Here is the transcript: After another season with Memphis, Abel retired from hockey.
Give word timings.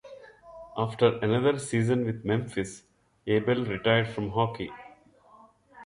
After 0.75 1.19
another 1.19 1.59
season 1.59 2.05
with 2.05 2.25
Memphis, 2.25 2.81
Abel 3.27 3.63
retired 3.63 4.07
from 4.07 4.31
hockey. 4.31 4.71